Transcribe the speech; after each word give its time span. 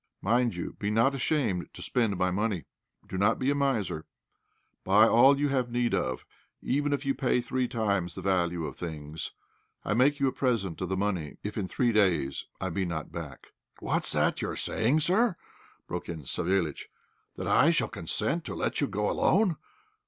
Mind 0.23 0.55
you 0.55 0.73
be 0.79 0.89
not 0.89 1.13
ashamed 1.13 1.71
to 1.75 1.81
spend 1.83 2.17
my 2.17 2.31
money; 2.31 2.65
do 3.05 3.19
not 3.19 3.37
be 3.37 3.51
a 3.51 3.53
miser. 3.53 4.07
Buy 4.83 5.05
all 5.07 5.39
you 5.39 5.49
have 5.49 5.69
need 5.69 5.93
of, 5.93 6.25
even 6.59 6.91
if 6.91 7.05
you 7.05 7.13
pay 7.13 7.39
three 7.39 7.67
times 7.67 8.15
the 8.15 8.23
value 8.23 8.65
of 8.65 8.75
things. 8.75 9.29
I 9.85 9.93
make 9.93 10.19
you 10.19 10.25
a 10.27 10.31
present 10.31 10.81
of 10.81 10.89
the 10.89 10.97
money 10.97 11.37
if 11.43 11.55
in 11.55 11.67
three 11.67 11.91
days' 11.91 12.47
time 12.59 12.65
I 12.65 12.69
be 12.71 12.83
not 12.83 13.11
back." 13.11 13.49
"What's 13.79 14.11
that 14.13 14.41
you're 14.41 14.55
saying, 14.55 15.01
sir?" 15.01 15.35
broke 15.85 16.09
in 16.09 16.23
Savéliitch; 16.23 16.85
"that 17.35 17.45
I 17.45 17.69
shall 17.69 17.87
consent 17.87 18.43
to 18.45 18.55
let 18.55 18.81
you 18.81 18.87
go 18.87 19.07
alone? 19.07 19.57